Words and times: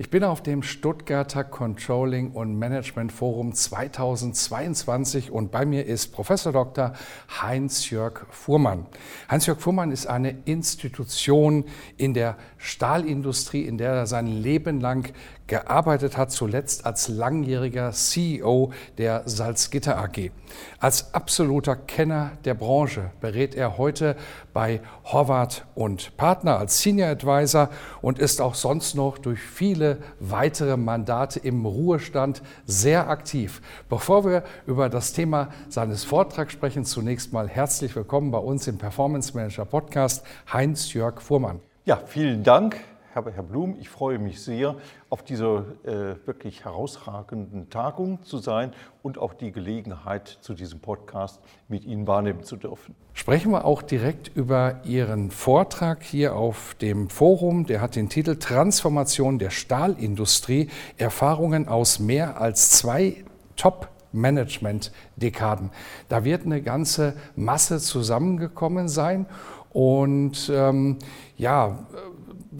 Ich 0.00 0.08
bin 0.08 0.24
auf 0.24 0.42
dem 0.42 0.62
Stuttgarter 0.62 1.44
Controlling 1.44 2.30
und 2.30 2.58
Management 2.58 3.12
Forum 3.12 3.52
2022 3.52 5.30
und 5.30 5.50
bei 5.50 5.66
mir 5.66 5.84
ist 5.84 6.10
Professor 6.10 6.54
Dr. 6.54 6.94
Heinz-Jörg 7.42 8.24
Fuhrmann. 8.30 8.86
Heinz-Jörg 9.30 9.60
Fuhrmann 9.60 9.92
ist 9.92 10.06
eine 10.06 10.38
Institution 10.46 11.66
in 11.98 12.14
der 12.14 12.38
Stahlindustrie, 12.56 13.60
in 13.60 13.76
der 13.76 13.92
er 13.92 14.06
sein 14.06 14.26
Leben 14.26 14.80
lang 14.80 15.12
gearbeitet 15.48 16.16
hat, 16.16 16.30
zuletzt 16.30 16.86
als 16.86 17.08
langjähriger 17.08 17.90
CEO 17.92 18.72
der 18.96 19.24
Salzgitter 19.26 19.98
AG. 19.98 20.30
Als 20.78 21.12
absoluter 21.12 21.76
Kenner 21.76 22.30
der 22.44 22.54
Branche 22.54 23.10
berät 23.20 23.54
er 23.54 23.76
heute 23.76 24.16
bei 24.54 24.80
Horvath 25.04 25.66
und 25.74 26.16
Partner 26.16 26.58
als 26.58 26.80
Senior 26.80 27.08
Advisor 27.08 27.68
und 28.00 28.18
ist 28.18 28.40
auch 28.40 28.54
sonst 28.54 28.94
noch 28.94 29.18
durch 29.18 29.40
viele 29.40 29.89
weitere 30.18 30.76
Mandate 30.76 31.40
im 31.40 31.66
Ruhestand 31.66 32.42
sehr 32.66 33.08
aktiv. 33.08 33.60
Bevor 33.88 34.24
wir 34.24 34.42
über 34.66 34.88
das 34.88 35.12
Thema 35.12 35.48
seines 35.68 36.04
Vortrags 36.04 36.52
sprechen, 36.52 36.84
zunächst 36.84 37.32
mal 37.32 37.48
herzlich 37.48 37.94
willkommen 37.96 38.30
bei 38.30 38.38
uns 38.38 38.66
im 38.66 38.78
Performance 38.78 39.36
Manager 39.36 39.64
Podcast 39.64 40.24
Heinz-Jörg 40.52 41.20
Fuhrmann. 41.20 41.60
Ja, 41.84 42.00
vielen 42.06 42.44
Dank. 42.44 42.76
Herr, 43.12 43.24
Herr 43.34 43.42
Blum, 43.42 43.76
ich 43.80 43.88
freue 43.88 44.20
mich 44.20 44.40
sehr, 44.40 44.76
auf 45.08 45.24
dieser 45.24 45.64
äh, 45.82 46.14
wirklich 46.26 46.64
herausragenden 46.64 47.68
Tagung 47.68 48.22
zu 48.22 48.38
sein 48.38 48.72
und 49.02 49.18
auch 49.18 49.34
die 49.34 49.50
Gelegenheit 49.50 50.28
zu 50.28 50.54
diesem 50.54 50.78
Podcast 50.78 51.40
mit 51.66 51.84
Ihnen 51.84 52.06
wahrnehmen 52.06 52.44
zu 52.44 52.54
dürfen. 52.54 52.94
Sprechen 53.12 53.50
wir 53.50 53.64
auch 53.64 53.82
direkt 53.82 54.28
über 54.28 54.84
Ihren 54.84 55.32
Vortrag 55.32 56.04
hier 56.04 56.36
auf 56.36 56.76
dem 56.80 57.10
Forum. 57.10 57.66
Der 57.66 57.80
hat 57.80 57.96
den 57.96 58.08
Titel 58.08 58.36
Transformation 58.36 59.40
der 59.40 59.50
Stahlindustrie, 59.50 60.68
Erfahrungen 60.96 61.66
aus 61.66 61.98
mehr 61.98 62.40
als 62.40 62.70
zwei 62.70 63.24
Top 63.56 63.88
Management-Dekaden. 64.12 65.70
Da 66.08 66.24
wird 66.24 66.44
eine 66.44 66.62
ganze 66.62 67.14
Masse 67.34 67.80
zusammengekommen 67.80 68.88
sein. 68.88 69.26
Und 69.72 70.50
ähm, 70.52 70.98
ja, 71.36 71.86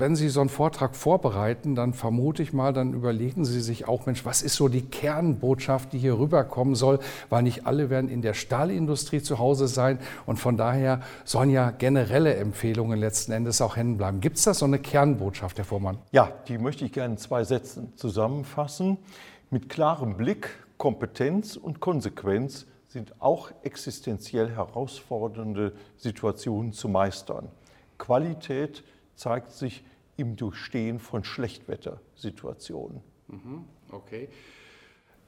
wenn 0.01 0.17
Sie 0.17 0.29
so 0.29 0.41
einen 0.41 0.49
Vortrag 0.49 0.97
vorbereiten, 0.97 1.75
dann 1.75 1.95
vermute 1.95 2.43
ich 2.43 2.53
mal, 2.53 2.73
dann 2.73 2.95
überlegen 2.95 3.45
Sie 3.45 3.61
sich 3.61 3.87
auch, 3.87 4.07
Mensch, 4.07 4.25
was 4.25 4.43
ist 4.43 4.57
so 4.57 4.69
die 4.69 4.83
Kernbotschaft, 4.83 5.93
die 5.93 5.99
hier 5.99 6.19
rüberkommen 6.19 6.75
soll, 6.75 6.99
weil 7.29 7.43
nicht 7.43 7.67
alle 7.67 7.91
werden 7.91 8.11
in 8.11 8.23
der 8.23 8.35
Stahlindustrie 8.35 9.23
zu 9.23 9.39
Hause 9.39 9.69
sein 9.69 9.99
und 10.27 10.39
von 10.39 10.57
daher 10.57 11.01
sollen 11.25 11.51
ja 11.51 11.71
generelle 11.71 12.35
Empfehlungen 12.35 12.99
letzten 12.99 13.33
Endes 13.33 13.61
auch 13.61 13.77
hängen 13.77 13.97
bleiben. 13.97 14.21
Gibt 14.21 14.39
es 14.39 14.45
da 14.45 14.55
so 14.55 14.65
eine 14.65 14.79
Kernbotschaft, 14.79 15.59
Herr 15.59 15.65
Vormann? 15.65 15.99
Ja, 16.11 16.33
die 16.49 16.59
möchte 16.59 16.85
ich 16.85 16.93
gerne 16.93 17.15
in 17.15 17.19
zwei 17.19 17.45
Sätzen 17.45 17.93
zusammenfassen. 17.97 18.99
Mit 19.51 19.69
klarem 19.69 20.17
Blick, 20.17 20.49
Kompetenz 20.79 21.57
und 21.57 21.81
Konsequenz 21.81 22.67
sind 22.89 23.21
auch 23.21 23.51
existenziell 23.63 24.51
herausfordernde 24.51 25.73
Situationen 25.97 26.73
zu 26.73 26.89
meistern. 26.89 27.49
Qualität 27.99 28.83
zeigt 29.21 29.53
sich 29.53 29.85
im 30.17 30.37
Durchstehen 30.37 30.99
von 30.99 31.25
Schlechtwettersituationen. 31.25 33.03
Mhm, 33.29 33.65
okay. 33.93 34.29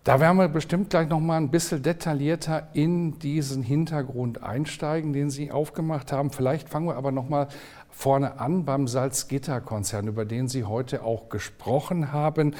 Da 0.03 0.19
werden 0.19 0.39
wir 0.39 0.49
bestimmt 0.49 0.91
gleich 0.91 1.09
noch 1.09 1.21
mal 1.21 1.37
ein 1.37 1.51
bisschen 1.51 1.83
detaillierter 1.83 2.71
in 2.73 3.19
diesen 3.21 3.63
Hintergrund 3.63 4.43
einsteigen, 4.43 5.13
den 5.13 5.31
Sie 5.31 5.53
aufgemacht 5.53 6.11
haben. 6.11 6.31
Vielleicht 6.31 6.71
fangen 6.71 6.87
wir 6.87 6.97
aber 6.97 7.13
noch 7.13 7.29
mal 7.29 7.49
vorne 7.91 8.41
an 8.41 8.65
beim 8.65 8.89
Salzgitter-Konzern, 8.89 10.09
über 10.09 10.25
den 10.25 10.49
Sie 10.49 10.65
heute 10.65 11.05
auch 11.05 11.29
gesprochen 11.29 12.13
haben. 12.13 12.57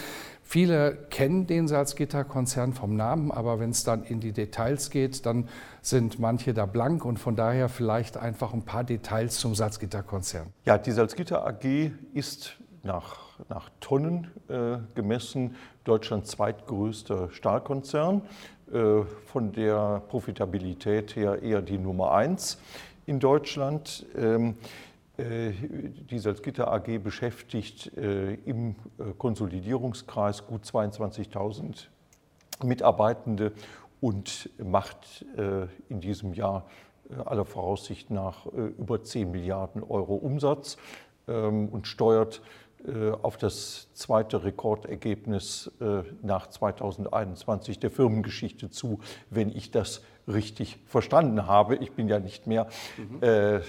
Viele 0.53 0.99
kennen 1.09 1.47
den 1.47 1.67
Salzgitter-Konzern 1.67 2.75
vom 2.75 2.95
Namen, 2.95 3.31
aber 3.31 3.59
wenn 3.59 3.71
es 3.71 3.85
dann 3.85 4.05
in 4.05 4.21
die 4.21 4.33
Details 4.33 4.91
geht, 4.91 5.25
dann 5.25 5.49
sind 5.81 6.19
manche 6.19 6.53
da 6.53 6.67
blank 6.67 7.07
und 7.07 7.19
von 7.19 7.37
daher 7.37 7.71
vielleicht 7.71 8.19
einfach 8.19 8.53
ein 8.53 8.61
paar 8.61 8.85
Details 8.85 9.39
zum 9.39 9.55
Salzgitter-Konzern. 9.55 10.49
Ja, 10.67 10.77
die 10.77 10.91
Salzgitter 10.91 11.47
AG 11.47 11.93
ist 12.13 12.59
nach, 12.83 13.39
nach 13.49 13.71
Tonnen 13.81 14.31
äh, 14.49 14.77
gemessen 14.95 15.57
Deutschlands 15.85 16.33
zweitgrößter 16.33 17.31
Stahlkonzern, 17.31 18.21
äh, 18.75 19.05
von 19.25 19.53
der 19.53 20.03
Profitabilität 20.07 21.17
her 21.17 21.41
eher 21.41 21.63
die 21.63 21.79
Nummer 21.79 22.13
eins 22.13 22.59
in 23.07 23.21
Deutschland. 23.21 24.05
Ähm, 24.19 24.51
äh, 24.51 24.92
die 25.19 26.19
Salzgitter 26.19 26.73
AG 26.73 26.99
beschäftigt 26.99 27.97
äh, 27.97 28.35
im 28.35 28.77
äh, 28.99 29.13
Konsolidierungskreis 29.19 30.47
gut 30.47 30.65
22.000 30.65 31.87
Mitarbeitende 32.65 33.53
und 34.01 34.51
macht 34.59 35.25
in 35.89 36.01
diesem 36.01 36.33
Jahr 36.33 36.67
aller 37.25 37.45
Voraussicht 37.45 38.11
nach 38.11 38.47
über 38.47 39.03
10 39.03 39.31
Milliarden 39.31 39.83
Euro 39.83 40.15
Umsatz 40.15 40.77
ähm, 41.29 41.69
und 41.69 41.87
steuert 41.87 42.43
auf 43.23 43.37
das 43.37 43.89
zweite 43.95 44.43
Rekordergebnis 44.43 45.71
nach 46.23 46.49
2021 46.49 47.79
der 47.79 47.91
Firmengeschichte 47.91 48.71
zu, 48.71 48.99
wenn 49.31 49.51
ich 49.51 49.71
das 49.71 50.03
richtig 50.29 50.79
verstanden 50.87 51.47
habe. 51.47 51.77
Ich 51.77 51.93
bin 51.93 52.09
ja 52.09 52.19
nicht 52.19 52.47
mehr 52.47 52.69
mhm. 52.97 53.23
äh, 53.23 53.57
äh, 53.57 53.63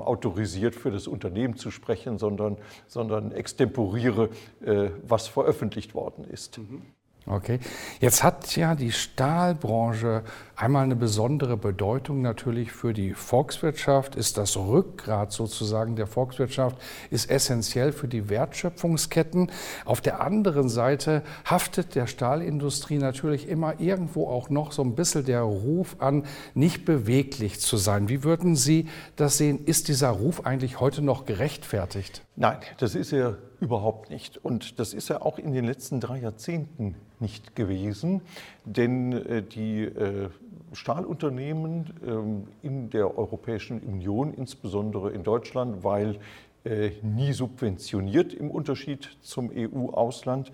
autorisiert 0.00 0.74
für 0.74 0.90
das 0.90 1.06
Unternehmen 1.06 1.56
zu 1.56 1.70
sprechen, 1.70 2.18
sondern, 2.18 2.58
sondern 2.86 3.32
extemporiere, 3.32 4.30
äh, 4.62 4.90
was 5.02 5.28
veröffentlicht 5.28 5.94
worden 5.94 6.24
ist. 6.24 6.58
Mhm. 6.58 6.82
Okay. 7.30 7.60
Jetzt 8.00 8.24
hat 8.24 8.56
ja 8.56 8.74
die 8.74 8.90
Stahlbranche 8.90 10.24
einmal 10.56 10.82
eine 10.82 10.96
besondere 10.96 11.56
Bedeutung 11.56 12.22
natürlich 12.22 12.72
für 12.72 12.92
die 12.92 13.14
Volkswirtschaft, 13.14 14.16
ist 14.16 14.36
das 14.36 14.56
Rückgrat 14.56 15.30
sozusagen 15.30 15.94
der 15.94 16.08
Volkswirtschaft, 16.08 16.76
ist 17.10 17.30
essentiell 17.30 17.92
für 17.92 18.08
die 18.08 18.28
Wertschöpfungsketten. 18.28 19.52
Auf 19.84 20.00
der 20.00 20.20
anderen 20.20 20.68
Seite 20.68 21.22
haftet 21.44 21.94
der 21.94 22.08
Stahlindustrie 22.08 22.98
natürlich 22.98 23.48
immer 23.48 23.78
irgendwo 23.78 24.26
auch 24.26 24.50
noch 24.50 24.72
so 24.72 24.82
ein 24.82 24.96
bisschen 24.96 25.24
der 25.24 25.42
Ruf 25.42 25.96
an, 26.00 26.24
nicht 26.54 26.84
beweglich 26.84 27.60
zu 27.60 27.76
sein. 27.76 28.08
Wie 28.08 28.24
würden 28.24 28.56
Sie 28.56 28.88
das 29.14 29.38
sehen? 29.38 29.64
Ist 29.66 29.86
dieser 29.86 30.10
Ruf 30.10 30.46
eigentlich 30.46 30.80
heute 30.80 31.00
noch 31.00 31.26
gerechtfertigt? 31.26 32.22
Nein, 32.34 32.58
das 32.78 32.96
ist 32.96 33.12
er 33.12 33.38
überhaupt 33.60 34.10
nicht. 34.10 34.42
Und 34.42 34.78
das 34.78 34.94
ist 34.94 35.10
er 35.10 35.24
auch 35.24 35.38
in 35.38 35.52
den 35.52 35.64
letzten 35.64 36.00
drei 36.00 36.18
Jahrzehnten 36.18 36.94
nicht 37.20 37.54
gewesen, 37.54 38.22
denn 38.64 39.12
äh, 39.12 39.42
die 39.42 39.82
äh, 39.82 40.30
Stahlunternehmen 40.72 41.90
ähm, 42.06 42.48
in 42.62 42.90
der 42.90 43.16
Europäischen 43.18 43.80
Union, 43.80 44.32
insbesondere 44.34 45.10
in 45.10 45.22
Deutschland, 45.22 45.84
weil 45.84 46.18
äh, 46.64 46.90
nie 47.02 47.32
subventioniert 47.32 48.32
im 48.32 48.50
Unterschied 48.50 49.10
zum 49.20 49.50
EU-Ausland, 49.54 50.52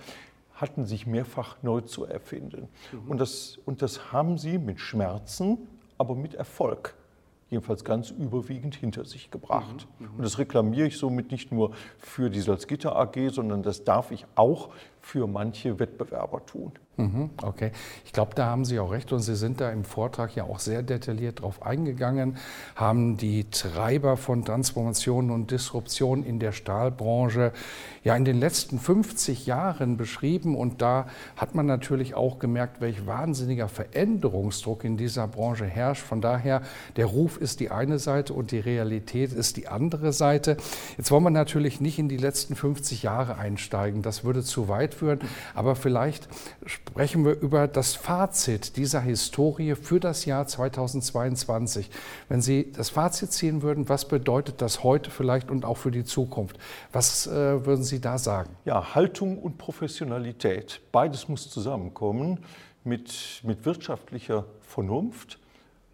hatten 0.54 0.86
sich 0.86 1.06
mehrfach 1.06 1.56
neu 1.62 1.82
zu 1.82 2.04
erfinden. 2.04 2.68
Mhm. 2.92 3.10
Und, 3.10 3.20
das, 3.20 3.58
und 3.66 3.82
das 3.82 4.12
haben 4.12 4.38
sie 4.38 4.58
mit 4.58 4.80
Schmerzen, 4.80 5.58
aber 5.98 6.14
mit 6.14 6.34
Erfolg 6.34 6.94
jedenfalls 7.48 7.84
ganz 7.84 8.10
überwiegend 8.10 8.74
hinter 8.74 9.04
sich 9.04 9.30
gebracht. 9.30 9.86
Mhm, 9.98 10.16
und 10.16 10.22
das 10.24 10.38
reklamiere 10.38 10.88
ich 10.88 10.98
somit 10.98 11.30
nicht 11.30 11.52
nur 11.52 11.72
für 11.98 12.30
die 12.30 12.40
Salzgitter 12.40 12.96
AG, 12.96 13.30
sondern 13.30 13.62
das 13.62 13.84
darf 13.84 14.10
ich 14.10 14.26
auch 14.34 14.70
für 15.06 15.28
manche 15.28 15.78
Wettbewerber 15.78 16.44
tun. 16.46 16.72
Mhm, 16.98 17.30
okay, 17.42 17.72
ich 18.06 18.12
glaube, 18.14 18.34
da 18.34 18.46
haben 18.46 18.64
Sie 18.64 18.80
auch 18.80 18.90
recht 18.90 19.12
und 19.12 19.20
Sie 19.20 19.36
sind 19.36 19.60
da 19.60 19.70
im 19.70 19.84
Vortrag 19.84 20.34
ja 20.34 20.44
auch 20.44 20.58
sehr 20.58 20.82
detailliert 20.82 21.42
drauf 21.42 21.62
eingegangen, 21.62 22.38
haben 22.74 23.18
die 23.18 23.50
Treiber 23.50 24.16
von 24.16 24.46
Transformationen 24.46 25.30
und 25.30 25.50
Disruption 25.50 26.24
in 26.24 26.38
der 26.38 26.52
Stahlbranche 26.52 27.52
ja 28.02 28.16
in 28.16 28.24
den 28.24 28.40
letzten 28.40 28.78
50 28.78 29.44
Jahren 29.46 29.98
beschrieben 29.98 30.56
und 30.56 30.80
da 30.80 31.06
hat 31.36 31.54
man 31.54 31.66
natürlich 31.66 32.14
auch 32.14 32.38
gemerkt, 32.38 32.80
welch 32.80 33.06
wahnsinniger 33.06 33.68
Veränderungsdruck 33.68 34.82
in 34.84 34.96
dieser 34.96 35.28
Branche 35.28 35.66
herrscht. 35.66 36.02
Von 36.02 36.22
daher, 36.22 36.62
der 36.96 37.06
Ruf 37.06 37.36
ist 37.36 37.60
die 37.60 37.70
eine 37.70 37.98
Seite 37.98 38.32
und 38.32 38.52
die 38.52 38.60
Realität 38.60 39.32
ist 39.32 39.58
die 39.58 39.68
andere 39.68 40.14
Seite. 40.14 40.56
Jetzt 40.96 41.10
wollen 41.10 41.24
wir 41.24 41.30
natürlich 41.30 41.80
nicht 41.80 41.98
in 41.98 42.08
die 42.08 42.16
letzten 42.16 42.54
50 42.54 43.02
Jahre 43.02 43.36
einsteigen, 43.36 44.00
das 44.00 44.24
würde 44.24 44.42
zu 44.42 44.68
weit 44.68 44.94
führen, 44.96 45.20
aber 45.54 45.76
vielleicht 45.76 46.28
sprechen 46.64 47.24
wir 47.24 47.40
über 47.40 47.68
das 47.68 47.94
Fazit 47.94 48.76
dieser 48.76 49.00
Historie 49.00 49.74
für 49.74 50.00
das 50.00 50.24
Jahr 50.24 50.46
2022. 50.46 51.90
Wenn 52.28 52.40
Sie 52.40 52.72
das 52.72 52.90
Fazit 52.90 53.32
ziehen 53.32 53.62
würden, 53.62 53.88
was 53.88 54.08
bedeutet 54.08 54.62
das 54.62 54.82
heute 54.82 55.10
vielleicht 55.10 55.50
und 55.50 55.64
auch 55.64 55.76
für 55.76 55.90
die 55.90 56.04
Zukunft? 56.04 56.58
Was 56.92 57.26
äh, 57.26 57.64
würden 57.66 57.84
Sie 57.84 58.00
da 58.00 58.18
sagen? 58.18 58.50
Ja, 58.64 58.94
Haltung 58.94 59.38
und 59.38 59.58
Professionalität. 59.58 60.80
Beides 60.92 61.28
muss 61.28 61.50
zusammenkommen 61.50 62.40
mit, 62.84 63.40
mit 63.42 63.64
wirtschaftlicher 63.64 64.44
Vernunft, 64.60 65.38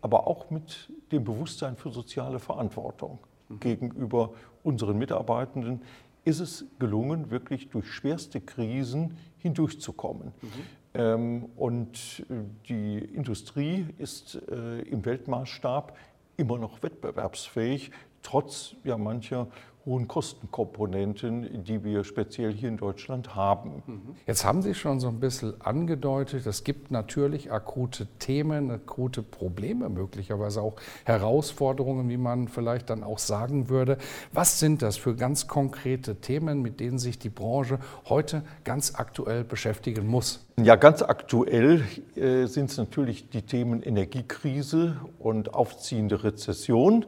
aber 0.01 0.27
auch 0.27 0.51
mit 0.51 0.91
dem 1.11 1.25
Bewusstsein 1.25 1.77
für 1.77 1.91
soziale 1.91 2.39
Verantwortung 2.39 3.19
mhm. 3.49 3.61
gegenüber 3.61 4.31
unseren 4.63 4.99
Mitarbeitenden, 4.99 5.83
ist 6.25 6.41
es 6.41 6.65
gelungen, 6.79 7.31
wirklich 7.31 7.69
durch 7.71 7.91
schwerste 7.91 8.41
Krisen 8.41 9.17
hindurchzukommen. 9.39 10.29
Mhm. 10.29 10.49
Ähm, 10.95 11.45
und 11.57 12.25
äh, 12.29 12.35
die 12.69 12.99
Industrie 12.99 13.87
ist 13.99 14.41
äh, 14.51 14.83
im 14.83 15.05
Weltmaßstab 15.05 15.97
immer 16.37 16.59
noch 16.59 16.83
wettbewerbsfähig, 16.83 17.91
trotz 18.23 18.75
ja 18.85 18.97
mancher 18.99 19.49
hohen 19.85 20.07
Kostenkomponenten, 20.07 21.65
die 21.65 21.83
wir 21.83 22.05
speziell 22.05 22.53
hier 22.53 22.69
in 22.69 22.77
Deutschland 22.77 23.35
haben. 23.35 23.83
Jetzt 24.27 24.45
haben 24.45 24.63
Sie 24.63 24.75
schon 24.75 25.01
so 25.01 25.09
ein 25.09 25.19
bisschen 25.19 25.61
angedeutet, 25.61 26.47
es 26.47 26.63
gibt 26.63 26.91
natürlich 26.91 27.51
akute 27.51 28.07
Themen, 28.19 28.71
akute 28.71 29.23
Probleme, 29.23 29.89
möglicherweise 29.89 30.63
auch 30.63 30.77
Herausforderungen, 31.05 32.09
wie 32.09 32.17
man 32.17 32.49
vielleicht 32.49 32.91
dann 32.91 33.03
auch 33.03 33.19
sagen 33.19 33.69
würde. 33.69 33.99
Was 34.33 34.61
sind 34.61 34.83
das 34.83 34.97
für 34.97 35.17
ganz 35.17 35.49
konkrete 35.49 36.17
Themen, 36.17 36.63
mit 36.63 36.79
denen 36.79 36.99
sich 36.99 37.19
die 37.19 37.31
Branche 37.31 37.79
heute 38.09 38.43
ganz 38.65 38.95
aktuell 38.95 39.43
beschäftigen 39.43 40.07
muss? 40.07 40.47
Ja, 40.63 40.77
ganz 40.77 41.03
aktuell 41.03 41.83
äh, 42.15 42.47
sind 42.47 42.71
es 42.71 42.77
natürlich 42.77 43.31
die 43.31 43.43
Themen 43.43 43.83
Energiekrise 43.83 44.97
und 45.19 45.55
aufziehende 45.55 46.23
Rezession. 46.23 47.01
Mhm. 47.01 47.05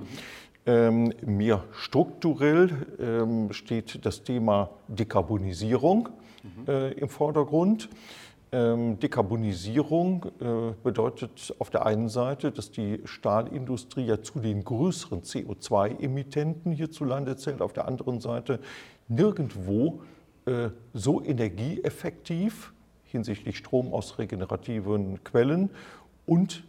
Ähm, 0.67 1.13
mehr 1.25 1.65
strukturell 1.73 2.71
ähm, 2.99 3.53
steht 3.53 4.05
das 4.07 4.23
Thema 4.23 4.71
Dekarbonisierung 4.89 6.09
mhm. 6.43 6.93
im 6.97 7.09
Vordergrund. 7.09 7.91
Ähm, 8.55 9.01
Dekarbonisierung 9.01 10.27
äh, 10.41 10.75
bedeutet 10.85 11.53
auf 11.59 11.71
der 11.71 11.87
einen 11.87 12.09
Seite, 12.09 12.53
dass 12.53 12.71
die 12.71 13.01
Stahlindustrie 13.05 14.07
ja 14.07 14.23
zu 14.23 14.39
den 14.39 14.63
größeren 14.63 15.23
CO2-Emittenten 15.23 16.71
hierzulande 16.71 17.37
zählt, 17.37 17.61
auf 17.61 17.73
der 17.73 17.89
anderen 17.89 18.21
Seite 18.21 18.61
nirgendwo 19.09 20.03
äh, 20.47 20.69
so 20.93 21.21
energieeffektiv 21.21 22.73
hinsichtlich 23.03 23.59
Strom 23.59 23.93
aus 23.93 24.21
regenerativen 24.21 25.25
Quellen 25.25 25.71
und 26.25 26.63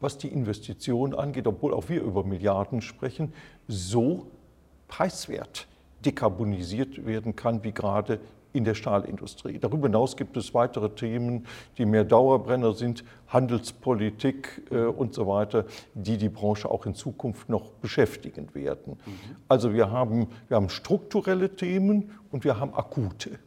was 0.00 0.18
die 0.18 0.28
Investitionen 0.28 1.14
angeht, 1.14 1.46
obwohl 1.46 1.72
auch 1.74 1.88
wir 1.88 2.02
über 2.02 2.24
Milliarden 2.24 2.80
sprechen, 2.80 3.32
so 3.66 4.26
preiswert 4.88 5.66
dekarbonisiert 6.04 7.06
werden 7.06 7.34
kann 7.34 7.64
wie 7.64 7.72
gerade 7.72 8.20
in 8.52 8.64
der 8.64 8.74
Stahlindustrie. 8.74 9.58
Darüber 9.58 9.88
hinaus 9.88 10.16
gibt 10.16 10.36
es 10.36 10.54
weitere 10.54 10.88
Themen, 10.88 11.46
die 11.76 11.84
mehr 11.84 12.04
Dauerbrenner 12.04 12.72
sind, 12.72 13.04
Handelspolitik 13.28 14.62
äh, 14.70 14.84
und 14.84 15.12
so 15.12 15.26
weiter, 15.26 15.66
die 15.94 16.16
die 16.16 16.30
Branche 16.30 16.70
auch 16.70 16.86
in 16.86 16.94
Zukunft 16.94 17.50
noch 17.50 17.72
beschäftigen 17.72 18.54
werden. 18.54 18.94
Mhm. 19.04 19.36
Also 19.48 19.74
wir 19.74 19.90
haben, 19.90 20.28
wir 20.48 20.56
haben 20.56 20.70
strukturelle 20.70 21.54
Themen 21.54 22.12
und 22.30 22.44
wir 22.44 22.58
haben 22.58 22.72
akute. 22.74 23.38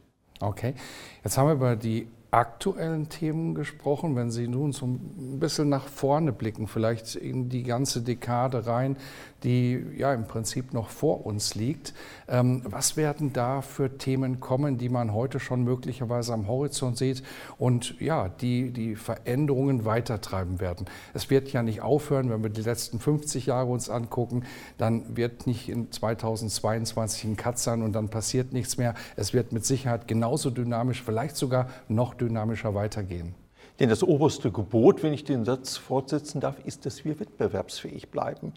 Okay, 0.41 0.75
jetzt 1.23 1.37
haben 1.37 1.47
wir 1.47 1.53
über 1.53 1.75
die 1.75 2.07
aktuellen 2.31 3.09
Themen 3.09 3.55
gesprochen. 3.55 4.15
Wenn 4.15 4.29
Sie 4.29 4.47
nun 4.47 4.71
so 4.71 4.85
ein 4.85 5.39
bisschen 5.39 5.69
nach 5.69 5.87
vorne 5.87 6.31
blicken, 6.31 6.67
vielleicht 6.67 7.15
in 7.15 7.49
die 7.49 7.63
ganze 7.63 8.01
Dekade 8.01 8.67
rein, 8.67 8.97
die 9.43 9.83
ja 9.97 10.13
im 10.13 10.25
Prinzip 10.25 10.73
noch 10.73 10.89
vor 10.89 11.25
uns 11.25 11.55
liegt. 11.55 11.93
Ähm, 12.27 12.61
was 12.65 12.97
werden 12.97 13.33
da 13.33 13.61
für 13.61 13.97
Themen 13.97 14.39
kommen, 14.39 14.77
die 14.77 14.89
man 14.89 15.13
heute 15.13 15.39
schon 15.39 15.63
möglicherweise 15.63 16.33
am 16.33 16.47
Horizont 16.47 16.97
sieht 16.97 17.23
und 17.57 17.99
ja, 17.99 18.29
die 18.29 18.71
die 18.71 18.95
Veränderungen 18.95 19.85
weitertreiben 19.85 20.59
werden? 20.59 20.87
Es 21.13 21.29
wird 21.29 21.51
ja 21.51 21.63
nicht 21.63 21.81
aufhören, 21.81 22.29
wenn 22.29 22.43
wir 22.43 22.49
die 22.49 22.61
letzten 22.61 22.99
50 22.99 23.45
Jahre 23.45 23.69
uns 23.69 23.89
angucken, 23.89 24.43
dann 24.77 25.15
wird 25.15 25.47
nicht 25.47 25.69
in 25.69 25.91
2022 25.91 27.23
ein 27.23 27.37
Cut 27.37 27.57
sein 27.59 27.81
und 27.81 27.93
dann 27.93 28.09
passiert 28.09 28.53
nichts 28.53 28.77
mehr. 28.77 28.93
Es 29.15 29.33
wird 29.33 29.51
mit 29.51 29.65
Sicherheit 29.65 30.07
genauso 30.07 30.49
dynamisch, 30.49 31.01
vielleicht 31.01 31.37
sogar 31.37 31.69
noch 31.87 32.13
dynamischer 32.19 32.75
weitergehen. 32.75 33.35
Denn 33.79 33.89
das 33.89 34.03
oberste 34.03 34.51
Gebot, 34.51 35.03
wenn 35.03 35.13
ich 35.13 35.23
den 35.23 35.45
Satz 35.45 35.77
fortsetzen 35.77 36.41
darf, 36.41 36.57
ist, 36.65 36.85
dass 36.85 37.05
wir 37.05 37.19
wettbewerbsfähig 37.19 38.09
bleiben. 38.09 38.53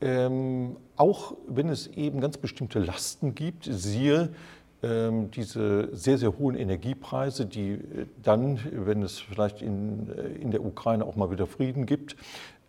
Ähm, 0.00 0.76
auch 0.96 1.34
wenn 1.48 1.68
es 1.68 1.88
eben 1.88 2.20
ganz 2.20 2.36
bestimmte 2.36 2.78
Lasten 2.78 3.34
gibt, 3.34 3.68
siehe 3.70 4.30
diese 4.80 5.88
sehr, 5.92 6.18
sehr 6.18 6.38
hohen 6.38 6.54
Energiepreise, 6.54 7.46
die 7.46 7.72
äh, 7.72 8.06
dann, 8.22 8.60
wenn 8.70 9.02
es 9.02 9.18
vielleicht 9.18 9.60
in, 9.60 10.08
äh, 10.10 10.40
in 10.40 10.52
der 10.52 10.64
Ukraine 10.64 11.04
auch 11.04 11.16
mal 11.16 11.32
wieder 11.32 11.48
Frieden 11.48 11.84
gibt, 11.84 12.14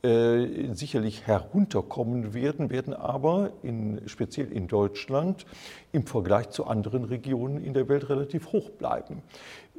äh, 0.02 0.74
sicherlich 0.74 1.28
herunterkommen 1.28 2.34
werden, 2.34 2.70
werden 2.70 2.94
aber 2.94 3.52
in, 3.64 4.02
speziell 4.06 4.50
in 4.50 4.70
Deutschland 4.70 5.46
im 5.92 6.08
Vergleich 6.08 6.52
zu 6.52 6.68
anderen 6.68 7.04
Regionen 7.04 7.62
in 7.62 7.74
der 7.74 7.90
Welt 7.90 8.10
relativ 8.10 8.54
hoch 8.54 8.70
bleiben. 8.70 9.22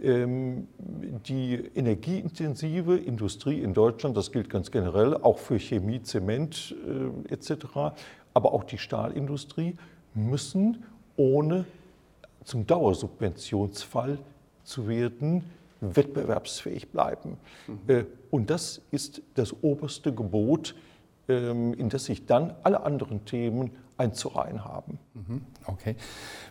Ähm, 0.03 0.69
die 0.79 1.55
energieintensive 1.75 2.99
Industrie 2.99 3.61
in 3.61 3.73
Deutschland, 3.73 4.15
das 4.15 4.31
gilt 4.31 4.51
ganz 4.51 4.71
generell, 4.71 5.15
auch 5.15 5.39
für 5.39 5.59
Chemie, 5.59 6.03
Zement 6.03 6.77
äh, 6.87 7.33
etc., 7.33 7.95
aber 8.35 8.53
auch 8.53 8.65
die 8.65 8.79
Stahlindustrie, 8.79 9.77
müssen 10.15 10.85
ohne 11.17 11.65
zum 12.45 12.67
Dauersubventionsfall 12.67 14.19
zu 14.65 14.89
werden, 14.89 15.45
wettbewerbsfähig 15.81 16.89
bleiben. 16.89 17.37
Mhm. 17.67 17.79
Äh, 17.87 18.05
und 18.31 18.51
das 18.51 18.83
ist 18.91 19.23
das 19.35 19.55
oberste 19.63 20.13
Gebot, 20.13 20.75
ähm, 21.29 21.75
in 21.75 21.89
das 21.89 22.05
sich 22.05 22.27
dann 22.27 22.55
alle 22.63 22.83
anderen 22.83 23.25
Themen 23.25 23.71
einzureihen 24.01 24.65
haben. 24.65 24.99
Mhm. 25.15 25.43
Okay. 25.67 25.97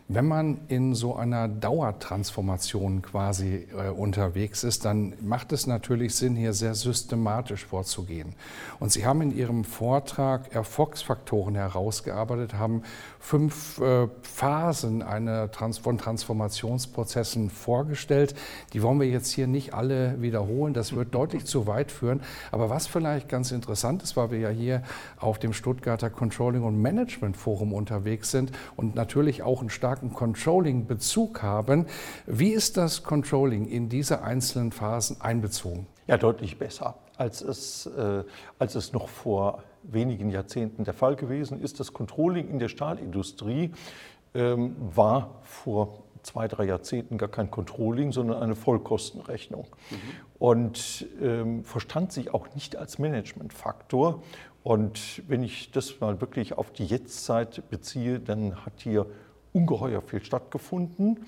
Wenn 0.07 0.25
man 0.25 0.61
in 0.69 0.95
so 0.95 1.15
einer 1.15 1.47
Dauertransformation 1.47 3.03
quasi 3.03 3.67
äh, 3.77 3.89
unterwegs 3.89 4.63
ist, 4.63 4.85
dann 4.85 5.13
macht 5.21 5.51
es 5.51 5.67
natürlich 5.67 6.15
Sinn, 6.15 6.35
hier 6.35 6.53
sehr 6.53 6.73
systematisch 6.73 7.65
vorzugehen. 7.65 8.33
Und 8.79 8.91
Sie 8.91 9.05
haben 9.05 9.21
in 9.21 9.35
Ihrem 9.35 9.63
Vortrag 9.63 10.53
Erfolgsfaktoren 10.53 11.53
herausgearbeitet, 11.53 12.55
haben 12.55 12.81
fünf 13.19 13.79
äh, 13.79 14.07
Phasen 14.23 15.03
einer 15.03 15.51
Trans 15.51 15.77
von 15.77 15.99
Transformationsprozessen 15.99 17.51
vorgestellt. 17.51 18.33
Die 18.73 18.81
wollen 18.81 18.99
wir 18.99 19.07
jetzt 19.07 19.31
hier 19.31 19.45
nicht 19.45 19.75
alle 19.75 20.19
wiederholen, 20.21 20.73
das 20.73 20.95
wird 20.95 21.13
deutlich 21.13 21.45
zu 21.45 21.67
weit 21.67 21.91
führen. 21.91 22.21
Aber 22.51 22.71
was 22.71 22.87
vielleicht 22.87 23.29
ganz 23.29 23.51
interessant 23.51 24.01
ist, 24.01 24.17
weil 24.17 24.31
wir 24.31 24.39
ja 24.39 24.49
hier 24.49 24.81
auf 25.19 25.37
dem 25.37 25.53
Stuttgarter 25.53 26.09
Controlling 26.09 26.63
und 26.63 26.81
Management 26.81 27.37
Forum 27.39 27.73
unterwegs 27.73 28.31
sind 28.31 28.51
und 28.75 28.95
natürlich 28.95 29.41
auch 29.41 29.61
einen 29.61 29.69
starken 29.69 30.13
Controlling-Bezug 30.13 31.41
haben. 31.41 31.87
Wie 32.27 32.49
ist 32.49 32.77
das 32.77 33.03
Controlling 33.03 33.65
in 33.65 33.89
diese 33.89 34.21
einzelnen 34.21 34.71
Phasen 34.71 35.21
einbezogen? 35.21 35.87
Ja, 36.07 36.17
deutlich 36.17 36.57
besser, 36.57 36.95
als 37.17 37.41
es, 37.41 37.85
äh, 37.85 38.23
als 38.57 38.75
es 38.75 38.93
noch 38.93 39.09
vor 39.09 39.63
wenigen 39.83 40.29
Jahrzehnten 40.29 40.83
der 40.83 40.93
Fall 40.93 41.15
gewesen 41.15 41.61
ist. 41.61 41.79
Das 41.79 41.93
Controlling 41.93 42.49
in 42.49 42.59
der 42.59 42.67
Stahlindustrie 42.67 43.71
ähm, 44.33 44.75
war 44.79 45.39
vor 45.43 46.03
zwei, 46.23 46.47
drei 46.47 46.65
Jahrzehnten 46.65 47.17
gar 47.17 47.29
kein 47.29 47.49
Controlling, 47.49 48.11
sondern 48.11 48.41
eine 48.41 48.55
Vollkostenrechnung. 48.55 49.67
Mhm. 49.89 49.97
Und 50.37 51.07
ähm, 51.21 51.63
verstand 51.63 52.11
sich 52.11 52.33
auch 52.33 52.53
nicht 52.55 52.75
als 52.75 52.99
Managementfaktor 52.99 54.21
Und 54.63 55.23
wenn 55.27 55.43
ich 55.43 55.71
das 55.71 55.99
mal 55.99 56.19
wirklich 56.21 56.57
auf 56.57 56.71
die 56.71 56.85
Jetztzeit 56.85 57.69
beziehe, 57.69 58.19
dann 58.19 58.65
hat 58.65 58.73
hier 58.77 59.05
ungeheuer 59.53 60.01
viel 60.01 60.23
stattgefunden. 60.23 61.19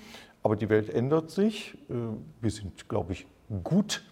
Aber 0.42 0.56
die 0.56 0.68
Welt 0.68 0.90
ändert 0.90 1.30
sich. 1.30 1.74
Äh, 1.88 1.94
wir 2.40 2.50
sind, 2.50 2.88
glaube 2.88 3.12
ich, 3.12 3.26
gut 3.64 4.04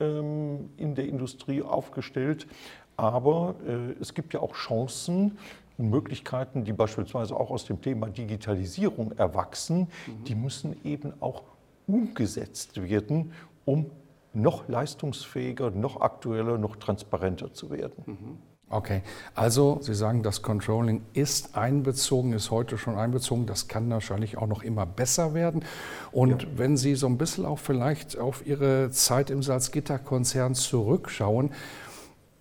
ähm, 0.00 0.70
in 0.76 0.94
der 0.94 1.06
Industrie 1.06 1.62
aufgestellt. 1.62 2.46
Aber 2.96 3.54
äh, 3.66 4.00
es 4.00 4.14
gibt 4.14 4.34
ja 4.34 4.40
auch 4.40 4.54
Chancen 4.54 5.38
und 5.78 5.90
Möglichkeiten, 5.90 6.64
die 6.64 6.72
beispielsweise 6.72 7.36
auch 7.36 7.50
aus 7.50 7.64
dem 7.64 7.80
Thema 7.80 8.08
Digitalisierung 8.08 9.12
erwachsen. 9.12 9.88
Mhm. 10.06 10.24
Die 10.24 10.34
müssen 10.34 10.76
eben 10.84 11.12
auch 11.20 11.42
umgesetzt 11.86 12.80
werden, 12.80 13.32
um 13.64 13.90
noch 14.34 14.68
leistungsfähiger, 14.68 15.70
noch 15.70 16.00
aktueller, 16.00 16.58
noch 16.58 16.76
transparenter 16.76 17.52
zu 17.52 17.70
werden. 17.70 18.04
Mhm. 18.06 18.51
Okay, 18.72 19.02
also 19.34 19.78
Sie 19.82 19.94
sagen, 19.94 20.22
das 20.22 20.40
Controlling 20.40 21.02
ist 21.12 21.56
einbezogen, 21.56 22.32
ist 22.32 22.50
heute 22.50 22.78
schon 22.78 22.96
einbezogen. 22.96 23.44
Das 23.44 23.68
kann 23.68 23.90
wahrscheinlich 23.90 24.38
auch 24.38 24.46
noch 24.46 24.62
immer 24.62 24.86
besser 24.86 25.34
werden. 25.34 25.62
Und 26.10 26.42
ja. 26.42 26.48
wenn 26.56 26.78
Sie 26.78 26.94
so 26.94 27.06
ein 27.06 27.18
bisschen 27.18 27.44
auch 27.44 27.58
vielleicht 27.58 28.18
auf 28.18 28.46
Ihre 28.46 28.90
Zeit 28.90 29.28
im 29.28 29.42
Salzgitter-Konzern 29.42 30.54
zurückschauen 30.54 31.50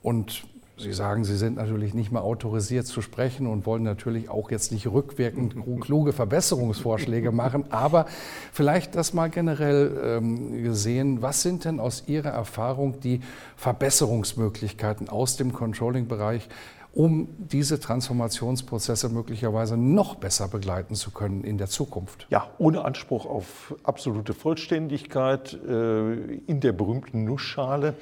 und 0.02 0.46
Sie 0.82 0.94
sagen, 0.94 1.24
Sie 1.24 1.38
sind 1.38 1.58
natürlich 1.58 1.94
nicht 1.94 2.12
mehr 2.12 2.24
autorisiert 2.24 2.88
zu 2.88 3.02
sprechen 3.02 3.48
und 3.48 3.66
wollen 3.66 3.84
natürlich 3.84 4.30
auch 4.30 4.52
jetzt 4.52 4.72
nicht 4.72 4.88
rückwirkend 4.88 5.56
kluge 5.80 6.12
Verbesserungsvorschläge 6.12 7.32
machen. 7.32 7.66
Aber 7.72 8.08
vielleicht 8.52 8.96
das 8.96 9.14
mal 9.14 9.30
generell 9.30 10.00
ähm, 10.04 10.64
gesehen, 10.64 11.22
was 11.22 11.42
sind 11.42 11.66
denn 11.66 11.80
aus 11.80 12.04
Ihrer 12.08 12.30
Erfahrung 12.30 13.00
die 13.00 13.22
Verbesserungsmöglichkeiten 13.56 15.10
aus 15.10 15.38
dem 15.38 15.54
Controlling-Bereich, 15.54 16.50
um 16.94 17.30
diese 17.38 17.80
Transformationsprozesse 17.80 19.10
möglicherweise 19.10 19.78
noch 19.78 20.16
besser 20.16 20.48
begleiten 20.48 20.96
zu 20.96 21.12
können 21.12 21.44
in 21.44 21.58
der 21.58 21.68
Zukunft? 21.68 22.28
Ja, 22.30 22.50
ohne 22.58 22.84
Anspruch 22.84 23.26
auf 23.26 23.76
absolute 23.84 24.34
Vollständigkeit 24.34 25.54
äh, 25.54 26.14
in 26.14 26.60
der 26.60 26.74
berühmten 26.74 27.24
Nussschale. 27.24 27.96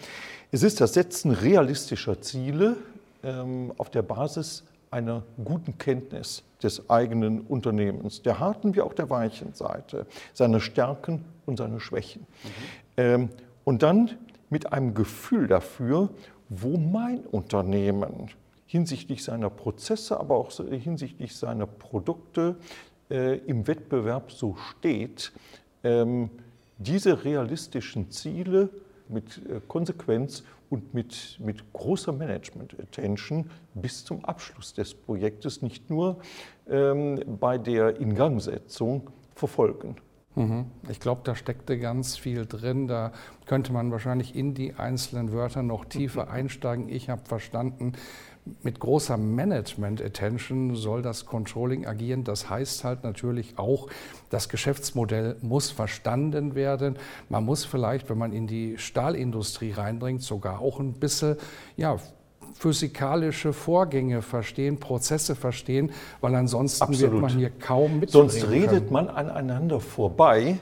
Es 0.51 0.63
ist 0.63 0.81
das 0.81 0.95
Setzen 0.95 1.29
realistischer 1.29 2.21
Ziele 2.21 2.75
ähm, 3.23 3.71
auf 3.77 3.91
der 3.91 4.01
Basis 4.01 4.63
einer 4.89 5.21
guten 5.43 5.77
Kenntnis 5.77 6.41
des 6.63 6.89
eigenen 6.89 7.41
Unternehmens, 7.41 8.23
der 8.23 8.39
harten 8.39 8.73
wie 8.73 8.81
auch 8.81 8.93
der 8.93 9.11
weichen 9.11 9.53
Seite, 9.53 10.07
seiner 10.33 10.59
Stärken 10.59 11.23
und 11.45 11.57
seiner 11.57 11.79
Schwächen. 11.79 12.21
Mhm. 12.21 12.47
Ähm, 12.97 13.29
und 13.63 13.83
dann 13.83 14.09
mit 14.49 14.73
einem 14.73 14.95
Gefühl 14.95 15.47
dafür, 15.47 16.09
wo 16.49 16.77
mein 16.77 17.19
Unternehmen 17.19 18.31
hinsichtlich 18.65 19.23
seiner 19.23 19.51
Prozesse, 19.51 20.19
aber 20.19 20.35
auch 20.35 20.51
hinsichtlich 20.51 21.35
seiner 21.35 21.67
Produkte 21.67 22.55
äh, 23.11 23.37
im 23.45 23.67
Wettbewerb 23.67 24.31
so 24.31 24.55
steht, 24.55 25.31
ähm, 25.83 26.31
diese 26.79 27.23
realistischen 27.23 28.09
Ziele 28.09 28.69
mit 29.09 29.41
äh, 29.45 29.59
Konsequenz 29.67 30.43
und 30.69 30.93
mit, 30.93 31.39
mit 31.43 31.73
großer 31.73 32.11
Management-Attention 32.13 33.49
bis 33.73 34.05
zum 34.05 34.23
Abschluss 34.25 34.73
des 34.73 34.93
Projektes, 34.93 35.61
nicht 35.61 35.89
nur 35.89 36.19
ähm, 36.69 37.19
bei 37.39 37.57
der 37.57 37.99
Ingangsetzung 37.99 39.09
verfolgen. 39.35 39.95
Mhm. 40.35 40.65
Ich 40.89 40.99
glaube, 40.99 41.21
da 41.23 41.35
steckte 41.35 41.77
ganz 41.77 42.17
viel 42.17 42.45
drin. 42.45 42.87
Da 42.87 43.11
könnte 43.45 43.73
man 43.73 43.91
wahrscheinlich 43.91 44.35
in 44.35 44.53
die 44.53 44.75
einzelnen 44.75 45.33
Wörter 45.33 45.63
noch 45.63 45.85
tiefer 45.85 46.29
einsteigen. 46.31 46.87
Ich 46.89 47.09
habe 47.09 47.23
verstanden, 47.25 47.93
mit 48.63 48.79
großer 48.79 49.17
Management-Attention 49.17 50.75
soll 50.75 51.01
das 51.01 51.25
Controlling 51.25 51.85
agieren. 51.85 52.23
Das 52.23 52.49
heißt 52.49 52.83
halt 52.83 53.03
natürlich 53.03 53.57
auch, 53.57 53.87
das 54.29 54.49
Geschäftsmodell 54.49 55.35
muss 55.41 55.71
verstanden 55.71 56.55
werden. 56.55 56.95
Man 57.29 57.45
muss 57.45 57.65
vielleicht, 57.65 58.09
wenn 58.09 58.17
man 58.17 58.33
in 58.33 58.47
die 58.47 58.77
Stahlindustrie 58.77 59.71
reinbringt, 59.71 60.23
sogar 60.23 60.61
auch 60.61 60.79
ein 60.79 60.93
bisschen 60.93 61.37
ja, 61.77 61.97
physikalische 62.53 63.53
Vorgänge 63.53 64.21
verstehen, 64.21 64.79
Prozesse 64.79 65.35
verstehen, 65.35 65.91
weil 66.21 66.35
ansonsten 66.35 66.83
Absolut. 66.83 67.11
wird 67.13 67.21
man 67.21 67.31
hier 67.31 67.49
kaum 67.51 67.99
mit. 67.99 68.09
Sonst 68.09 68.49
redet 68.49 68.69
können. 68.69 68.91
man 68.91 69.09
aneinander 69.09 69.79
vorbei 69.79 70.59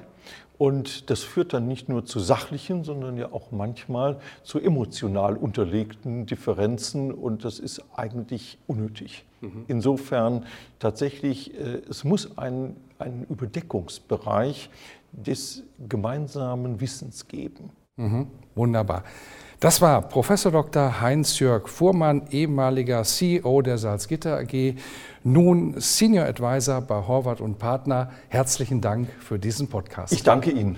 und 0.58 1.10
das 1.10 1.24
führt 1.24 1.54
dann 1.54 1.68
nicht 1.68 1.88
nur 1.88 2.06
zu 2.06 2.20
sachlichen, 2.20 2.84
sondern 2.84 3.18
ja 3.18 3.32
auch 3.32 3.52
manchmal 3.52 4.20
zu 4.44 4.60
emotional 4.60 5.38
unterlegten 5.38 6.26
Differenzen 6.26 7.12
und 7.12 7.46
das 7.46 7.60
ist 7.60 7.84
eigentlich 7.96 8.58
unnötig. 8.66 9.26
Mhm. 9.42 9.66
Insofern 9.68 10.46
tatsächlich, 10.80 11.54
äh, 11.54 11.82
es 11.90 12.04
muss 12.04 12.38
einen, 12.38 12.76
einen 12.98 13.26
Überdeckungsbereich 13.30 14.70
des 15.12 15.64
gemeinsamen 15.88 16.82
Wissens 16.82 17.28
geben. 17.28 17.70
Mhm. 17.98 18.28
Wunderbar. 18.56 19.04
Das 19.60 19.82
war 19.82 20.04
Professor 20.04 20.52
Dr. 20.52 21.02
Heinz-Jörg 21.02 21.68
Fuhrmann, 21.68 22.28
ehemaliger 22.30 23.04
CEO 23.04 23.64
der 23.64 23.80
Salzgitter 23.80 24.38
AG, 24.38 24.76
nun 25.24 25.74
Senior 25.80 26.26
Advisor 26.28 26.82
bei 26.82 27.08
Horvath 27.08 27.42
und 27.42 27.58
Partner. 27.58 28.12
Herzlichen 28.30 28.82
Dank 28.82 29.10
für 29.20 29.40
diesen 29.40 29.68
Podcast. 29.68 30.14
Ich 30.14 30.22
danke 30.22 30.52
Ihnen. 30.52 30.78